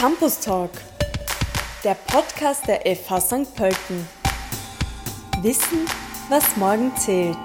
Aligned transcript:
Campus 0.00 0.40
Talk, 0.40 0.70
der 1.84 1.92
Podcast 1.92 2.66
der 2.66 2.80
FH 2.96 3.20
St. 3.20 3.54
Pölten. 3.54 4.08
Wissen, 5.42 5.84
was 6.30 6.56
morgen 6.56 6.96
zählt. 6.96 7.36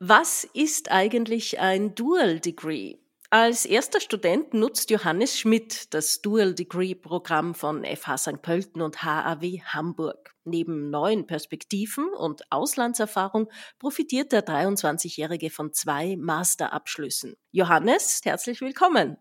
Was 0.00 0.48
ist 0.52 0.90
eigentlich 0.90 1.60
ein 1.60 1.94
Dual 1.94 2.40
Degree? 2.40 2.96
Als 3.36 3.64
erster 3.64 4.00
Student 4.00 4.54
nutzt 4.54 4.90
Johannes 4.90 5.36
Schmidt 5.36 5.92
das 5.92 6.22
Dual 6.22 6.54
Degree 6.54 6.94
Programm 6.94 7.56
von 7.56 7.84
FH 7.84 8.16
St. 8.16 8.42
Pölten 8.42 8.80
und 8.80 9.02
HAW 9.02 9.60
Hamburg. 9.64 10.36
Neben 10.44 10.90
neuen 10.90 11.26
Perspektiven 11.26 12.06
und 12.16 12.42
Auslandserfahrung 12.52 13.50
profitiert 13.80 14.30
der 14.30 14.46
23-Jährige 14.46 15.50
von 15.50 15.72
zwei 15.72 16.14
Masterabschlüssen. 16.16 17.34
Johannes, 17.50 18.20
herzlich 18.22 18.60
willkommen. 18.60 19.16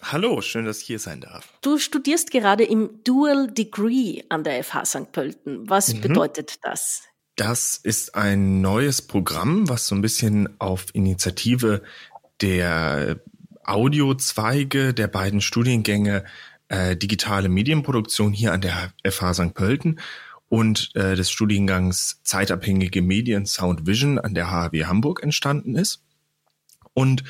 Hallo, 0.00 0.40
schön, 0.40 0.64
dass 0.64 0.80
ich 0.80 0.86
hier 0.88 0.98
sein 0.98 1.20
darf. 1.20 1.46
Du 1.60 1.78
studierst 1.78 2.32
gerade 2.32 2.64
im 2.64 3.04
Dual 3.04 3.46
Degree 3.46 4.24
an 4.28 4.42
der 4.42 4.64
FH 4.64 4.86
St. 4.86 5.12
Pölten. 5.12 5.70
Was 5.70 5.94
mhm. 5.94 6.00
bedeutet 6.00 6.64
das? 6.64 7.04
Das 7.36 7.76
ist 7.76 8.16
ein 8.16 8.60
neues 8.60 9.02
Programm, 9.02 9.68
was 9.68 9.86
so 9.86 9.94
ein 9.94 10.02
bisschen 10.02 10.48
auf 10.58 10.86
Initiative 10.94 11.84
der 12.40 13.20
Audiozweige 13.64 14.94
der 14.94 15.08
beiden 15.08 15.40
Studiengänge 15.40 16.24
äh, 16.68 16.96
digitale 16.96 17.48
Medienproduktion 17.48 18.32
hier 18.32 18.52
an 18.52 18.60
der 18.60 18.92
FH 19.08 19.34
St. 19.34 19.54
Pölten 19.54 20.00
und 20.48 20.90
äh, 20.94 21.16
des 21.16 21.30
Studiengangs 21.30 22.20
zeitabhängige 22.24 23.02
Medien 23.02 23.46
Sound 23.46 23.86
Vision 23.86 24.18
an 24.18 24.34
der 24.34 24.50
HW 24.50 24.84
Hamburg 24.84 25.22
entstanden 25.22 25.76
ist. 25.76 26.02
Und 26.94 27.24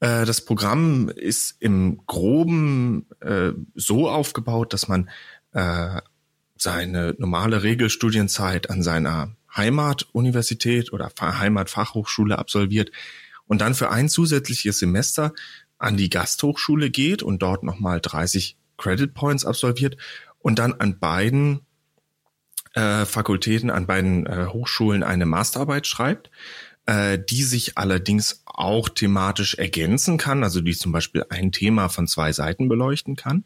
äh, 0.00 0.24
das 0.24 0.44
Programm 0.44 1.08
ist 1.08 1.56
im 1.60 2.00
groben 2.06 3.06
äh, 3.20 3.52
so 3.74 4.08
aufgebaut, 4.08 4.72
dass 4.72 4.88
man 4.88 5.10
äh, 5.52 6.00
seine 6.56 7.14
normale 7.18 7.62
Regelstudienzeit 7.62 8.70
an 8.70 8.82
seiner 8.82 9.36
Heimatuniversität 9.54 10.92
oder 10.92 11.10
Heimatfachhochschule 11.20 12.38
absolviert, 12.38 12.90
und 13.46 13.60
dann 13.60 13.74
für 13.74 13.90
ein 13.90 14.08
zusätzliches 14.08 14.78
Semester 14.78 15.32
an 15.78 15.96
die 15.96 16.10
Gasthochschule 16.10 16.90
geht 16.90 17.22
und 17.22 17.42
dort 17.42 17.62
nochmal 17.62 18.00
30 18.00 18.56
Credit 18.76 19.12
Points 19.12 19.44
absolviert 19.44 19.96
und 20.38 20.58
dann 20.58 20.74
an 20.74 20.98
beiden 20.98 21.60
äh, 22.74 23.04
Fakultäten, 23.04 23.70
an 23.70 23.86
beiden 23.86 24.26
äh, 24.26 24.46
Hochschulen 24.48 25.02
eine 25.02 25.26
Masterarbeit 25.26 25.86
schreibt, 25.86 26.30
äh, 26.86 27.18
die 27.18 27.42
sich 27.42 27.78
allerdings 27.78 28.42
auch 28.44 28.88
thematisch 28.88 29.54
ergänzen 29.54 30.18
kann, 30.18 30.44
also 30.44 30.60
die 30.60 30.76
zum 30.76 30.92
Beispiel 30.92 31.24
ein 31.30 31.52
Thema 31.52 31.88
von 31.88 32.06
zwei 32.06 32.32
Seiten 32.32 32.68
beleuchten 32.68 33.16
kann. 33.16 33.44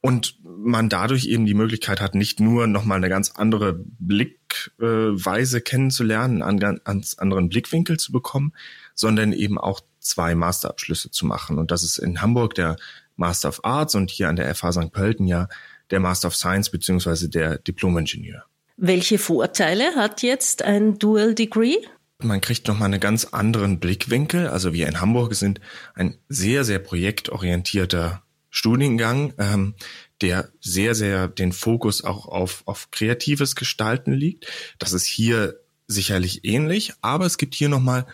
Und 0.00 0.38
man 0.44 0.88
dadurch 0.88 1.26
eben 1.26 1.44
die 1.44 1.54
Möglichkeit 1.54 2.00
hat, 2.00 2.14
nicht 2.14 2.38
nur 2.38 2.68
nochmal 2.68 2.98
eine 2.98 3.08
ganz 3.08 3.32
andere 3.32 3.84
Blickweise 3.98 5.60
kennenzulernen, 5.60 6.40
einen 6.40 6.60
ganz 6.60 7.14
anderen 7.14 7.48
Blickwinkel 7.48 7.98
zu 7.98 8.12
bekommen, 8.12 8.52
sondern 8.98 9.32
eben 9.32 9.58
auch 9.58 9.80
zwei 10.00 10.34
Masterabschlüsse 10.34 11.10
zu 11.12 11.24
machen. 11.24 11.58
Und 11.58 11.70
das 11.70 11.84
ist 11.84 11.98
in 11.98 12.20
Hamburg 12.20 12.54
der 12.54 12.76
Master 13.14 13.48
of 13.48 13.64
Arts 13.64 13.94
und 13.94 14.10
hier 14.10 14.28
an 14.28 14.34
der 14.34 14.52
FH 14.52 14.72
St. 14.72 14.92
Pölten 14.92 15.26
ja 15.26 15.48
der 15.90 16.00
Master 16.00 16.28
of 16.28 16.34
Science 16.34 16.70
beziehungsweise 16.70 17.28
der 17.28 17.58
Diplom-Ingenieur. 17.58 18.44
Welche 18.76 19.18
Vorteile 19.18 19.94
hat 19.94 20.22
jetzt 20.22 20.62
ein 20.62 20.98
Dual 20.98 21.34
Degree? 21.34 21.76
Man 22.20 22.40
kriegt 22.40 22.66
nochmal 22.66 22.86
einen 22.86 23.00
ganz 23.00 23.24
anderen 23.26 23.78
Blickwinkel. 23.78 24.48
Also 24.48 24.72
wir 24.72 24.88
in 24.88 25.00
Hamburg 25.00 25.34
sind 25.36 25.60
ein 25.94 26.18
sehr, 26.28 26.64
sehr 26.64 26.80
projektorientierter 26.80 28.22
Studiengang, 28.50 29.32
ähm, 29.38 29.74
der 30.20 30.48
sehr, 30.60 30.96
sehr 30.96 31.28
den 31.28 31.52
Fokus 31.52 32.02
auch 32.02 32.26
auf, 32.26 32.62
auf 32.66 32.90
kreatives 32.90 33.54
Gestalten 33.54 34.12
liegt. 34.12 34.46
Das 34.80 34.92
ist 34.92 35.04
hier 35.04 35.60
sicherlich 35.86 36.44
ähnlich, 36.44 36.94
aber 37.00 37.26
es 37.26 37.38
gibt 37.38 37.54
hier 37.54 37.68
nochmal 37.68 38.06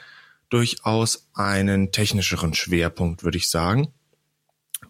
durchaus 0.49 1.29
einen 1.35 1.93
technischeren 1.93 2.55
Schwerpunkt, 2.55 3.25
würde 3.25 3.39
ich 3.39 3.49
sagen. 3.49 3.93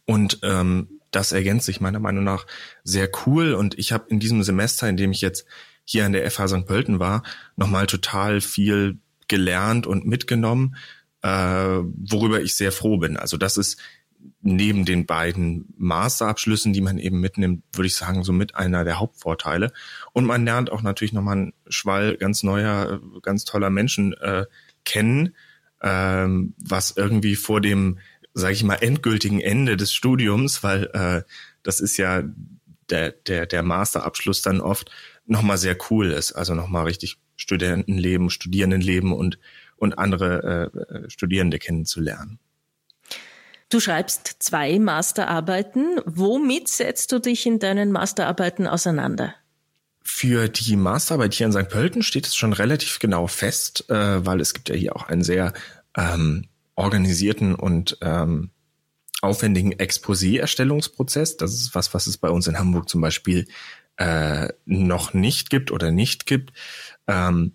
Und 0.04 0.40
ähm, 0.42 1.00
das 1.10 1.32
ergänzt 1.32 1.66
sich 1.66 1.80
meiner 1.80 2.00
Meinung 2.00 2.24
nach 2.24 2.46
sehr 2.82 3.08
cool. 3.26 3.54
Und 3.54 3.78
ich 3.78 3.92
habe 3.92 4.06
in 4.08 4.20
diesem 4.20 4.42
Semester, 4.42 4.88
in 4.88 4.96
dem 4.96 5.12
ich 5.12 5.20
jetzt 5.20 5.46
hier 5.84 6.06
an 6.06 6.12
der 6.12 6.30
FH 6.30 6.48
St. 6.48 6.66
Pölten 6.66 6.98
war, 6.98 7.22
nochmal 7.56 7.86
total 7.86 8.40
viel 8.40 8.98
gelernt 9.28 9.86
und 9.86 10.06
mitgenommen, 10.06 10.76
äh, 11.22 11.28
worüber 11.28 12.40
ich 12.42 12.56
sehr 12.56 12.72
froh 12.72 12.98
bin. 12.98 13.16
Also 13.16 13.36
das 13.36 13.56
ist 13.56 13.80
neben 14.40 14.84
den 14.84 15.06
beiden 15.06 15.72
Masterabschlüssen, 15.76 16.72
die 16.72 16.80
man 16.80 16.98
eben 16.98 17.20
mitnimmt, 17.20 17.62
würde 17.72 17.86
ich 17.86 17.96
sagen, 17.96 18.24
so 18.24 18.32
mit 18.32 18.54
einer 18.54 18.84
der 18.84 18.98
Hauptvorteile. 18.98 19.72
Und 20.12 20.24
man 20.24 20.44
lernt 20.44 20.70
auch 20.70 20.82
natürlich 20.82 21.12
nochmal 21.12 21.36
einen 21.36 21.54
Schwall 21.68 22.16
ganz 22.16 22.42
neuer, 22.42 23.00
ganz 23.22 23.44
toller 23.44 23.70
Menschen 23.70 24.14
äh, 24.14 24.46
kennen, 24.84 25.34
ähm, 25.82 26.54
was 26.58 26.96
irgendwie 26.96 27.36
vor 27.36 27.60
dem, 27.60 27.98
sage 28.32 28.54
ich 28.54 28.64
mal, 28.64 28.76
endgültigen 28.76 29.40
Ende 29.40 29.76
des 29.76 29.92
Studiums, 29.92 30.62
weil 30.62 30.90
äh, 30.92 31.22
das 31.62 31.80
ist 31.80 31.96
ja 31.96 32.22
der, 32.90 33.12
der, 33.12 33.46
der 33.46 33.62
Masterabschluss 33.62 34.42
dann 34.42 34.60
oft 34.60 34.90
nochmal 35.26 35.58
sehr 35.58 35.76
cool 35.90 36.10
ist. 36.10 36.32
Also 36.32 36.54
nochmal 36.54 36.84
richtig 36.84 37.18
Studentenleben, 37.36 38.30
Studierendenleben 38.30 39.12
und, 39.12 39.38
und 39.76 39.98
andere 39.98 40.70
äh, 40.72 41.10
Studierende 41.10 41.58
kennenzulernen. 41.58 42.38
Du 43.70 43.80
schreibst 43.80 44.36
zwei 44.38 44.78
Masterarbeiten. 44.78 46.00
Womit 46.04 46.68
setzt 46.68 47.10
du 47.12 47.18
dich 47.18 47.46
in 47.46 47.58
deinen 47.58 47.90
Masterarbeiten 47.90 48.66
auseinander? 48.66 49.34
Für 50.16 50.48
die 50.48 50.76
Masterarbeit 50.76 51.34
hier 51.34 51.46
in 51.46 51.52
St. 51.52 51.68
Pölten 51.68 52.04
steht 52.04 52.24
es 52.24 52.36
schon 52.36 52.52
relativ 52.52 53.00
genau 53.00 53.26
fest, 53.26 53.90
äh, 53.90 54.24
weil 54.24 54.40
es 54.40 54.54
gibt 54.54 54.68
ja 54.68 54.76
hier 54.76 54.94
auch 54.94 55.08
einen 55.08 55.24
sehr 55.24 55.52
ähm, 55.96 56.44
organisierten 56.76 57.56
und 57.56 57.98
ähm, 58.00 58.50
aufwendigen 59.22 59.72
Exposé-Erstellungsprozess. 59.72 61.36
Das 61.36 61.52
ist 61.52 61.74
was, 61.74 61.94
was 61.94 62.06
es 62.06 62.16
bei 62.16 62.30
uns 62.30 62.46
in 62.46 62.60
Hamburg 62.60 62.88
zum 62.88 63.00
Beispiel 63.00 63.48
äh, 63.96 64.50
noch 64.66 65.14
nicht 65.14 65.50
gibt 65.50 65.72
oder 65.72 65.90
nicht 65.90 66.26
gibt. 66.26 66.52
Ähm, 67.08 67.54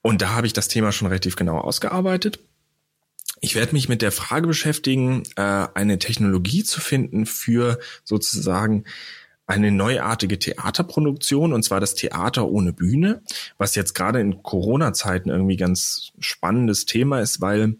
und 0.00 0.22
da 0.22 0.30
habe 0.30 0.46
ich 0.46 0.54
das 0.54 0.68
Thema 0.68 0.92
schon 0.92 1.08
relativ 1.08 1.36
genau 1.36 1.58
ausgearbeitet. 1.58 2.38
Ich 3.42 3.54
werde 3.54 3.74
mich 3.74 3.90
mit 3.90 4.00
der 4.00 4.12
Frage 4.12 4.46
beschäftigen, 4.46 5.24
äh, 5.36 5.66
eine 5.74 5.98
Technologie 5.98 6.64
zu 6.64 6.80
finden 6.80 7.26
für 7.26 7.78
sozusagen 8.02 8.84
eine 9.46 9.70
neuartige 9.70 10.38
Theaterproduktion 10.38 11.52
und 11.52 11.62
zwar 11.62 11.80
das 11.80 11.94
Theater 11.94 12.48
ohne 12.48 12.72
Bühne, 12.72 13.22
was 13.58 13.74
jetzt 13.74 13.94
gerade 13.94 14.20
in 14.20 14.42
Corona-Zeiten 14.42 15.30
irgendwie 15.30 15.56
ganz 15.56 16.12
spannendes 16.18 16.86
Thema 16.86 17.20
ist, 17.20 17.40
weil 17.40 17.76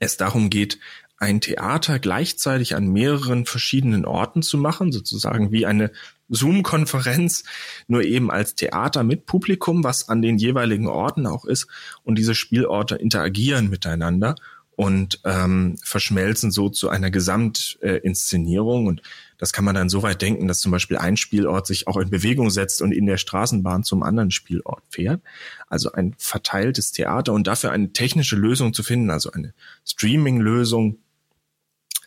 es 0.00 0.16
darum 0.16 0.50
geht, 0.50 0.78
ein 1.20 1.40
Theater 1.40 1.98
gleichzeitig 1.98 2.76
an 2.76 2.88
mehreren 2.88 3.44
verschiedenen 3.44 4.04
Orten 4.04 4.42
zu 4.42 4.56
machen, 4.56 4.92
sozusagen 4.92 5.50
wie 5.50 5.66
eine 5.66 5.90
Zoom-Konferenz, 6.28 7.42
nur 7.88 8.04
eben 8.04 8.30
als 8.30 8.54
Theater 8.54 9.02
mit 9.02 9.26
Publikum, 9.26 9.82
was 9.82 10.08
an 10.08 10.22
den 10.22 10.38
jeweiligen 10.38 10.86
Orten 10.86 11.26
auch 11.26 11.44
ist. 11.44 11.66
Und 12.04 12.18
diese 12.18 12.36
Spielorte 12.36 12.94
interagieren 12.94 13.68
miteinander 13.68 14.36
und 14.78 15.18
ähm, 15.24 15.76
verschmelzen 15.82 16.52
so 16.52 16.68
zu 16.68 16.88
einer 16.88 17.10
Gesamtinszenierung. 17.10 18.86
Und 18.86 19.02
das 19.36 19.52
kann 19.52 19.64
man 19.64 19.74
dann 19.74 19.88
so 19.88 20.04
weit 20.04 20.22
denken, 20.22 20.46
dass 20.46 20.60
zum 20.60 20.70
Beispiel 20.70 20.96
ein 20.96 21.16
Spielort 21.16 21.66
sich 21.66 21.88
auch 21.88 21.96
in 21.96 22.10
Bewegung 22.10 22.48
setzt 22.48 22.80
und 22.80 22.92
in 22.92 23.04
der 23.04 23.16
Straßenbahn 23.16 23.82
zum 23.82 24.04
anderen 24.04 24.30
Spielort 24.30 24.84
fährt. 24.88 25.20
Also 25.66 25.90
ein 25.90 26.14
verteiltes 26.16 26.92
Theater 26.92 27.32
und 27.32 27.48
dafür 27.48 27.72
eine 27.72 27.92
technische 27.92 28.36
Lösung 28.36 28.72
zu 28.72 28.84
finden, 28.84 29.10
also 29.10 29.32
eine 29.32 29.52
Streaming-Lösung, 29.84 30.98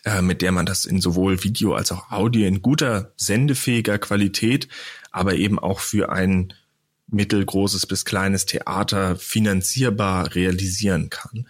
äh, 0.06 0.22
mit 0.22 0.42
der 0.42 0.54
man 0.54 0.66
das 0.66 0.86
in 0.86 1.02
sowohl 1.02 1.44
Video 1.44 1.74
als 1.74 1.92
auch 1.92 2.10
Audio 2.10 2.48
in 2.48 2.62
guter, 2.62 3.12
sendefähiger 3.18 3.98
Qualität, 4.00 4.70
aber 5.12 5.36
eben 5.36 5.60
auch 5.60 5.82
für 5.82 6.10
ein 6.14 6.54
mittelgroßes 7.08 7.86
bis 7.86 8.06
kleines 8.06 8.46
Theater 8.46 9.18
finanzierbar 9.18 10.34
realisieren 10.36 11.10
kann. 11.10 11.48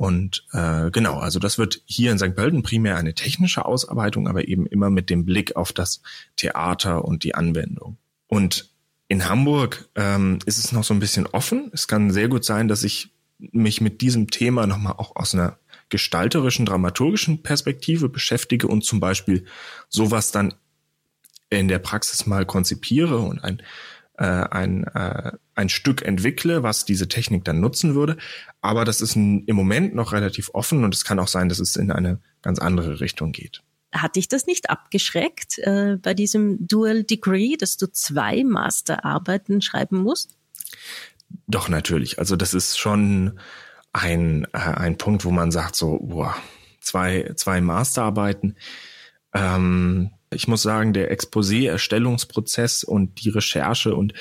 Und 0.00 0.46
äh, 0.52 0.90
genau, 0.90 1.18
also 1.18 1.38
das 1.38 1.58
wird 1.58 1.82
hier 1.84 2.10
in 2.10 2.18
St. 2.18 2.34
Pölten 2.34 2.62
primär 2.62 2.96
eine 2.96 3.12
technische 3.12 3.66
Ausarbeitung, 3.66 4.28
aber 4.28 4.48
eben 4.48 4.64
immer 4.64 4.88
mit 4.88 5.10
dem 5.10 5.26
Blick 5.26 5.56
auf 5.56 5.74
das 5.74 6.00
Theater 6.36 7.04
und 7.04 7.22
die 7.22 7.34
Anwendung. 7.34 7.98
Und 8.26 8.70
in 9.08 9.28
Hamburg 9.28 9.90
ähm, 9.96 10.38
ist 10.46 10.56
es 10.56 10.72
noch 10.72 10.84
so 10.84 10.94
ein 10.94 11.00
bisschen 11.00 11.26
offen. 11.26 11.70
Es 11.74 11.86
kann 11.86 12.12
sehr 12.12 12.28
gut 12.28 12.46
sein, 12.46 12.66
dass 12.66 12.82
ich 12.82 13.10
mich 13.38 13.82
mit 13.82 14.00
diesem 14.00 14.30
Thema 14.30 14.66
nochmal 14.66 14.94
auch 14.96 15.16
aus 15.16 15.34
einer 15.34 15.58
gestalterischen, 15.90 16.64
dramaturgischen 16.64 17.42
Perspektive 17.42 18.08
beschäftige 18.08 18.68
und 18.68 18.82
zum 18.86 19.00
Beispiel 19.00 19.44
sowas 19.90 20.32
dann 20.32 20.54
in 21.50 21.68
der 21.68 21.78
Praxis 21.78 22.24
mal 22.24 22.46
konzipiere 22.46 23.18
und 23.18 23.44
ein 23.44 23.60
äh, 24.20 24.46
ein, 24.50 24.84
äh, 24.84 25.32
ein 25.54 25.70
Stück 25.70 26.02
entwickle, 26.02 26.62
was 26.62 26.84
diese 26.84 27.08
Technik 27.08 27.44
dann 27.44 27.60
nutzen 27.60 27.94
würde. 27.94 28.18
Aber 28.60 28.84
das 28.84 29.00
ist 29.00 29.16
ein, 29.16 29.44
im 29.46 29.56
Moment 29.56 29.94
noch 29.94 30.12
relativ 30.12 30.50
offen 30.52 30.84
und 30.84 30.94
es 30.94 31.04
kann 31.04 31.18
auch 31.18 31.28
sein, 31.28 31.48
dass 31.48 31.58
es 31.58 31.74
in 31.76 31.90
eine 31.90 32.20
ganz 32.42 32.58
andere 32.58 33.00
Richtung 33.00 33.32
geht. 33.32 33.62
Hat 33.92 34.16
dich 34.16 34.28
das 34.28 34.46
nicht 34.46 34.68
abgeschreckt 34.68 35.58
äh, 35.60 35.96
bei 36.00 36.12
diesem 36.12 36.66
Dual 36.68 37.02
Degree, 37.02 37.56
dass 37.56 37.78
du 37.78 37.90
zwei 37.90 38.44
Masterarbeiten 38.44 39.62
schreiben 39.62 40.02
musst? 40.02 40.36
Doch, 41.46 41.70
natürlich. 41.70 42.18
Also 42.18 42.36
das 42.36 42.52
ist 42.52 42.78
schon 42.78 43.40
ein, 43.92 44.46
äh, 44.52 44.58
ein 44.58 44.98
Punkt, 44.98 45.24
wo 45.24 45.30
man 45.30 45.50
sagt, 45.50 45.76
so, 45.76 45.98
boah, 45.98 46.36
zwei, 46.80 47.32
zwei 47.36 47.62
Masterarbeiten. 47.62 48.56
Ähm, 49.32 50.10
ich 50.30 50.48
muss 50.48 50.62
sagen, 50.62 50.92
der 50.92 51.10
Exposé-Erstellungsprozess 51.12 52.84
und 52.84 53.22
die 53.22 53.30
Recherche 53.30 53.94
und 53.94 54.14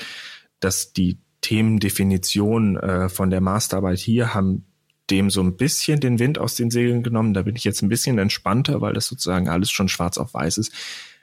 dass 0.60 0.94
die 0.94 1.20
Themendefinition 1.42 2.78
äh, 2.78 3.10
von 3.10 3.30
der 3.30 3.42
Masterarbeit 3.42 4.00
hier 4.00 4.34
haben 4.34 4.66
dem 5.10 5.30
so 5.30 5.42
ein 5.42 5.58
bisschen 5.58 6.00
den 6.00 6.20
Wind 6.20 6.38
aus 6.38 6.56
den 6.56 6.70
Segeln 6.70 7.04
genommen. 7.04 7.34
Da 7.34 7.44
bin 7.44 7.56
ich 7.56 7.64
jetzt 7.64 7.82
ein 7.82 7.90
bisschen 7.90 8.18
entspannter, 8.18 8.82
weil 8.82 8.94
das 8.94 9.08
sozusagen 9.08 9.50
alles 9.50 9.72
schon 9.72 9.90
schwarz 9.90 10.18
auf 10.18 10.34
weiß 10.34 10.58
ist. 10.58 10.72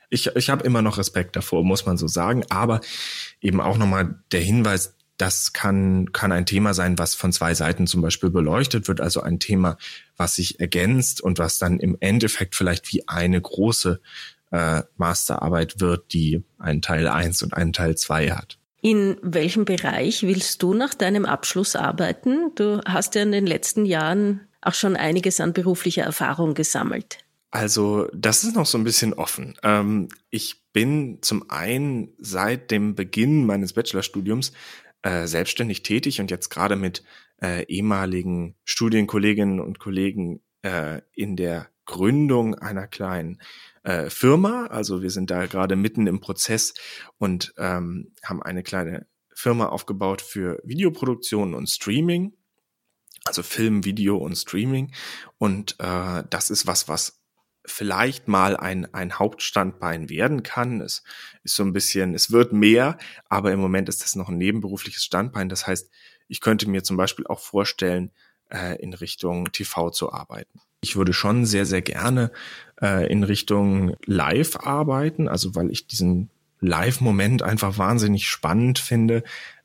Ich, 0.09 0.29
ich 0.35 0.50
habe 0.50 0.65
immer 0.65 0.83
noch 0.83 0.99
Respekt 0.99 1.37
davor, 1.37 1.65
muss 1.65 1.87
man 1.87 1.97
so 1.97 2.06
sagen. 2.09 2.44
Aber 2.49 2.81
eben 3.41 3.61
auch 3.61 3.79
nochmal 3.79 4.21
der 4.33 4.41
Hinweis, 4.41 4.94
das 5.19 5.53
kann, 5.53 6.12
kann 6.12 6.33
ein 6.33 6.47
Thema 6.47 6.75
sein, 6.75 6.99
was 6.99 7.15
von 7.15 7.33
zwei 7.33 7.55
Seiten 7.55 7.87
zum 7.87 8.03
Beispiel 8.03 8.31
beleuchtet 8.31 8.87
wird, 8.87 9.00
also 9.00 9.23
ein 9.23 9.41
Thema, 9.41 9.79
was 10.17 10.35
sich 10.35 10.61
ergänzt 10.61 11.21
und 11.21 11.38
was 11.38 11.59
dann 11.59 11.79
im 11.81 11.97
Endeffekt 12.00 12.55
vielleicht 12.55 12.93
wie 12.93 13.09
eine 13.09 13.41
große 13.41 14.00
äh, 14.56 14.82
Masterarbeit 14.97 15.81
wird, 15.81 16.14
die 16.14 16.43
einen 16.58 16.81
Teil 16.81 17.08
eins 17.08 17.43
und 17.43 17.53
einen 17.53 17.75
Teil 17.75 17.94
zwei 17.97 18.31
hat. 18.31 18.58
In 18.81 19.19
welchem 19.20 19.67
Bereich 19.67 20.23
willst 20.23 20.62
du 20.62 20.73
nach 20.73 20.94
deinem 20.94 21.26
Abschluss 21.26 21.76
arbeiten? 21.76 22.53
Du 22.55 22.81
hast 22.87 23.14
ja 23.14 23.23
in 23.23 23.32
den 23.32 23.47
letzten 23.47 23.85
Jahren 23.85 24.49
auch 24.62 24.75
schon 24.75 24.97
einiges 24.97 25.41
an 25.41 25.53
beruflicher 25.53 26.05
Erfahrung 26.05 26.55
gesammelt. 26.55 27.19
Also 27.50 28.08
das 28.14 28.44
ist 28.44 28.56
noch 28.56 28.67
so 28.67 28.79
ein 28.79 28.85
bisschen 28.85 29.12
offen. 29.12 29.56
Ähm, 29.62 30.08
ich 30.31 30.62
bin 30.73 31.19
zum 31.20 31.50
einen 31.50 32.14
seit 32.19 32.70
dem 32.70 32.94
Beginn 32.94 33.44
meines 33.44 33.75
Bachelorstudiums 33.75 34.52
äh, 35.02 35.26
selbstständig 35.26 35.82
tätig 35.82 36.20
und 36.20 36.31
jetzt 36.31 36.49
gerade 36.49 36.76
mit 36.76 37.02
äh, 37.43 37.64
ehemaligen 37.64 38.55
Studienkolleginnen 38.64 39.61
und 39.61 39.79
Kollegen 39.79 40.41
äh, 40.62 41.02
in 41.12 41.37
der 41.37 41.69
Gründung 41.87 42.55
einer 42.55 42.87
kleinen 42.87 43.41
äh, 43.83 44.11
Firma. 44.11 44.67
Also 44.67 45.03
wir 45.03 45.11
sind 45.11 45.31
da 45.31 45.47
gerade 45.47 45.77
mitten 45.77 46.06
im 46.06 46.21
Prozess 46.21 46.75
und 47.19 47.55
ähm, 47.56 48.12
haben 48.23 48.43
eine 48.43 48.62
kleine 48.62 49.06
Firma 49.35 49.67
aufgebaut 49.67 50.23
für 50.23 50.61
Videoproduktion 50.65 51.55
und 51.55 51.69
Streaming. 51.69 52.33
Also 53.25 53.43
Film, 53.43 53.85
Video 53.85 54.17
und 54.17 54.37
Streaming. 54.37 54.93
Und 55.38 55.77
äh, 55.79 56.25
das 56.31 56.50
ist 56.50 56.67
was, 56.67 56.88
was 56.88 57.21
vielleicht 57.67 58.29
mal 58.29 58.56
ein, 58.56 58.93
ein 58.94 59.19
Hauptstandbein 59.19 60.09
werden 60.09 60.43
kann. 60.43 60.81
Es 60.81 61.03
ist 61.43 61.56
so 61.56 61.65
ein 61.65 61.73
bisschen, 61.73 62.15
es 62.15 62.31
wird 62.31 62.53
mehr, 62.53 62.99
aber 63.29 63.53
im 63.53 63.59
Moment 63.59 63.88
ist 63.88 64.03
das 64.03 64.15
noch 64.15 64.29
ein 64.29 64.38
nebenberufliches 64.38 65.05
Standbein. 65.05 65.49
Das 65.49 65.67
heißt, 65.67 65.91
ich 66.29 66.41
könnte 66.41 66.69
mir 66.69 66.83
zum 66.83 66.97
Beispiel 66.97 67.27
auch 67.27 67.41
vorstellen, 67.41 68.12
äh, 68.50 68.81
in 68.81 68.94
Richtung 68.94 69.50
TV 69.53 69.91
zu 69.91 70.12
arbeiten. 70.12 70.61
Ich 70.81 70.96
würde 70.96 71.12
schon 71.12 71.46
sehr, 71.46 71.67
sehr 71.67 71.82
gerne 71.82 72.31
äh, 72.81 73.11
in 73.11 73.23
Richtung 73.23 73.96
Live 74.05 74.56
arbeiten, 74.56 75.28
also 75.28 75.55
weil 75.55 75.70
ich 75.70 75.87
diesen 75.87 76.31
Live-Moment 76.61 77.43
einfach 77.43 77.78
wahnsinnig 77.78 78.28
spannend 78.28 78.78
finde. 78.78 79.23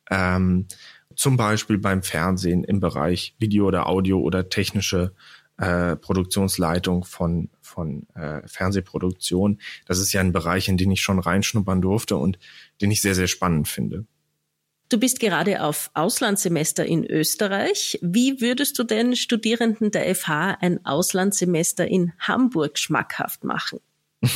Ähm, 0.10 0.68
zum 1.16 1.38
Beispiel 1.38 1.78
beim 1.78 2.04
Fernsehen 2.04 2.64
im 2.64 2.80
Bereich 2.80 3.36
Video 3.38 3.68
oder 3.68 3.88
Audio 3.88 4.20
oder 4.20 4.50
technische 4.50 5.14
äh, 5.58 5.96
Produktionsleitung 5.96 7.04
von, 7.04 7.50
von 7.62 8.08
äh, 8.16 8.42
Fernsehproduktion. 8.48 9.60
Das 9.86 10.00
ist 10.00 10.14
ja 10.14 10.22
ein 10.22 10.32
Bereich, 10.32 10.68
in 10.68 10.78
den 10.78 10.92
ich 10.92 11.02
schon 11.02 11.20
reinschnuppern 11.20 11.82
durfte 11.82 12.18
und 12.18 12.40
den 12.82 12.92
ich 12.92 13.02
sehr, 13.02 13.16
sehr 13.16 13.28
spannend 13.28 13.68
finde. 13.68 14.06
Du 14.92 15.00
bist 15.00 15.22
gerade 15.22 15.64
auf 15.64 15.90
Auslandssemester 15.94 16.86
in 16.86 17.06
Österreich. 17.06 17.98
Wie 18.02 18.42
würdest 18.42 18.78
du 18.78 18.84
denn 18.84 19.16
Studierenden 19.16 19.90
der 19.90 20.14
FH 20.14 20.58
ein 20.60 20.86
Auslandssemester 20.86 21.88
in 21.88 22.12
Hamburg 22.20 22.78
schmackhaft 22.78 23.44
machen? 23.46 23.80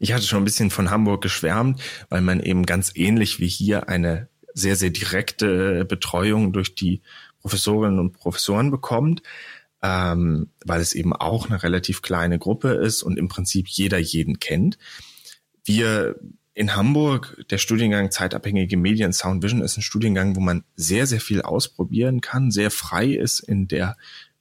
Ich 0.00 0.12
hatte 0.12 0.26
schon 0.26 0.42
ein 0.42 0.44
bisschen 0.44 0.70
von 0.70 0.90
Hamburg 0.90 1.22
geschwärmt, 1.22 1.80
weil 2.10 2.20
man 2.20 2.40
eben 2.40 2.66
ganz 2.66 2.90
ähnlich 2.94 3.38
wie 3.38 3.46
hier 3.46 3.88
eine 3.88 4.28
sehr, 4.52 4.76
sehr 4.76 4.90
direkte 4.90 5.86
Betreuung 5.86 6.52
durch 6.52 6.74
die 6.74 7.00
Professorinnen 7.40 8.00
und 8.00 8.12
Professoren 8.12 8.72
bekommt, 8.72 9.22
ähm, 9.82 10.50
weil 10.66 10.80
es 10.80 10.94
eben 10.94 11.14
auch 11.14 11.48
eine 11.48 11.62
relativ 11.62 12.02
kleine 12.02 12.38
Gruppe 12.40 12.70
ist 12.70 13.02
und 13.02 13.18
im 13.18 13.28
Prinzip 13.28 13.68
jeder 13.68 13.96
jeden 13.96 14.40
kennt. 14.40 14.76
Wir 15.64 16.16
in 16.54 16.74
Hamburg, 16.76 17.44
der 17.50 17.58
Studiengang 17.58 18.12
Zeitabhängige 18.12 18.76
Medien 18.76 19.12
Sound 19.12 19.42
Vision 19.42 19.60
ist 19.60 19.76
ein 19.76 19.82
Studiengang, 19.82 20.36
wo 20.36 20.40
man 20.40 20.62
sehr, 20.76 21.06
sehr 21.06 21.20
viel 21.20 21.42
ausprobieren 21.42 22.20
kann, 22.20 22.52
sehr 22.52 22.70
frei 22.70 23.08
ist 23.08 23.40
in 23.40 23.66
der 23.66 23.96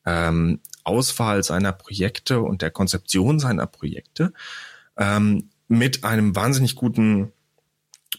ähm, 0.05 0.59
Auswahl 0.83 1.41
seiner 1.43 1.71
Projekte 1.71 2.41
und 2.41 2.61
der 2.61 2.69
Konzeption 2.69 3.39
seiner 3.39 3.65
Projekte, 3.65 4.31
ähm, 4.97 5.49
mit 5.67 6.03
einem 6.03 6.35
wahnsinnig 6.35 6.75
guten 6.75 7.31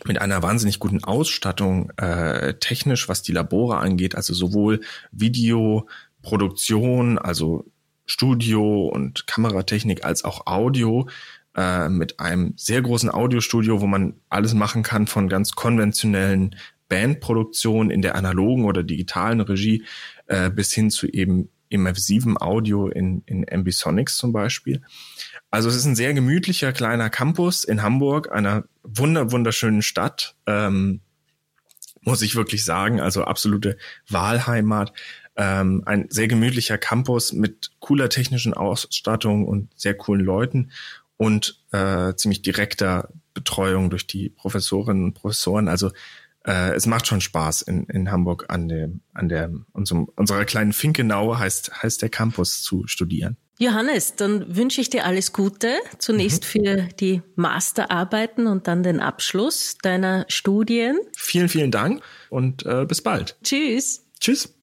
mit 0.05 0.21
einer 0.21 0.43
wahnsinnig 0.43 0.81
guten 0.81 1.05
Ausstattung 1.05 1.91
äh, 1.99 2.55
technisch, 2.55 3.09
was 3.09 3.23
die 3.23 3.31
Labore 3.31 3.79
angeht, 3.79 4.17
also 4.17 4.35
sowohl 4.35 4.81
Videoproduktion, 5.13 7.17
also 7.17 7.65
Studio 8.05 8.89
und 8.89 9.29
Kameratechnik 9.29 10.05
als 10.05 10.25
auch 10.25 10.49
Audio 10.49 11.09
äh, 11.57 11.89
mit 11.89 12.21
einem 12.21 12.55
sehr 12.57 12.83
großen 12.83 13.11
Audiostudio, 13.11 13.81
wo 13.81 13.87
man 13.87 14.15
alles 14.29 14.55
machen 14.55 14.83
kann 14.83 15.07
von 15.07 15.29
ganz 15.29 15.53
konventionellen 15.53 16.57
Bandproduktionen 16.89 17.91
in 17.91 18.03
der 18.03 18.15
analogen 18.15 18.65
oder 18.65 18.83
digitalen 18.83 19.41
Regie 19.41 19.85
äh, 20.27 20.51
bis 20.51 20.73
hin 20.73 20.91
zu 20.91 21.07
eben 21.07 21.49
immersiven 21.69 22.41
Audio 22.41 22.89
in, 22.89 23.23
in 23.27 23.45
Ambisonics 23.51 24.17
zum 24.17 24.33
Beispiel. 24.33 24.83
Also 25.51 25.69
es 25.69 25.77
ist 25.77 25.85
ein 25.85 25.97
sehr 25.97 26.15
gemütlicher 26.15 26.73
kleiner 26.73 27.11
Campus 27.11 27.65
in 27.65 27.83
Hamburg, 27.83 28.33
einer 28.33 28.65
wunder 28.83 29.33
wunderschönen 29.33 29.83
Stadt, 29.83 30.37
ähm, 30.47 31.01
muss 32.03 32.23
ich 32.23 32.37
wirklich 32.37 32.65
sagen. 32.65 33.01
Also 33.01 33.25
absolute 33.25 33.77
Wahlheimat. 34.09 34.93
Ähm, 35.37 35.83
ein 35.87 36.07
sehr 36.11 36.29
gemütlicher 36.29 36.79
Campus 36.79 37.33
mit 37.33 37.73
cooler 37.81 38.09
technischen 38.09 38.55
Ausstattung 38.55 39.47
und 39.49 39.69
sehr 39.75 39.95
coolen 39.95 40.25
Leuten 40.25 40.71
und 41.25 41.65
äh, 41.73 42.15
ziemlich 42.17 42.43
direkter 42.43 43.09
Betreuung 43.33 43.89
durch 43.89 44.07
die 44.07 44.29
Professorinnen 44.29 45.05
und 45.05 45.15
Professoren. 45.15 45.69
Also 45.69 45.91
äh, 46.47 46.75
es 46.75 46.87
macht 46.87 47.07
schon 47.07 47.23
Spaß 47.23 47.63
in, 47.63 47.85
in 47.85 48.11
Hamburg 48.11 48.45
an 48.49 48.69
dem, 48.69 49.01
an 49.15 49.31
der 49.31 49.51
unserem, 49.73 50.07
unserer 50.17 50.45
kleinen 50.45 50.75
Finkenau 50.75 51.39
heißt, 51.39 51.83
heißt 51.83 52.03
der 52.03 52.11
Campus 52.11 52.63
zu 52.63 52.87
studieren. 52.87 53.39
Johannes, 53.59 54.17
dann 54.17 54.55
wünsche 54.55 54.83
ich 54.83 54.91
dir 54.91 55.07
alles 55.07 55.33
Gute. 55.33 55.77
Zunächst 55.99 56.43
mhm. 56.43 56.49
für 56.49 56.89
die 57.01 57.23
Masterarbeiten 57.37 58.47
und 58.47 58.67
dann 58.67 58.83
den 58.83 59.01
Abschluss 59.01 59.79
deiner 59.81 60.27
Studien. 60.29 60.99
Vielen, 61.17 61.49
vielen 61.49 61.71
Dank 61.71 62.03
und 62.29 62.67
äh, 62.67 62.85
bis 62.85 63.01
bald. 63.01 63.39
Tschüss. 63.43 64.05
Tschüss. 64.21 64.55